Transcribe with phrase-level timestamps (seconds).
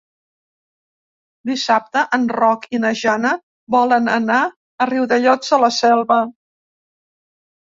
[1.49, 3.35] Dissabte en Roc i na Jana
[3.77, 6.19] volen anar a Riudellots de la Selva.